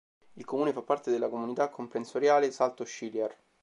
[0.33, 3.35] Il comune fa parte della comunità comprensoriale Salto-Sciliar.